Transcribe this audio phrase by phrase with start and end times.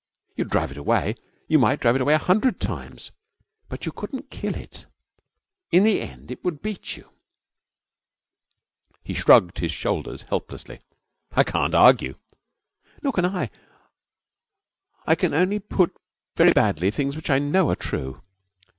[0.35, 1.13] You would drive it away.
[1.47, 3.11] You might drive it away a hundred times.
[3.69, 4.87] But you couldn't kill it.
[5.71, 7.11] In the end it would beat you.'
[9.03, 10.79] He shrugged his shoulders helplessly.
[11.33, 12.15] 'I can't argue.'
[13.03, 13.51] 'Nor can I.
[15.05, 15.95] I can only put
[16.35, 18.23] very badly things which I know are true.